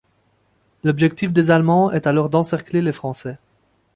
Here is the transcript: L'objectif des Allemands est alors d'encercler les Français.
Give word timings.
L'objectif 0.83 1.31
des 1.31 1.51
Allemands 1.51 1.91
est 1.91 2.07
alors 2.07 2.29
d'encercler 2.31 2.81
les 2.81 2.91
Français. 2.91 3.37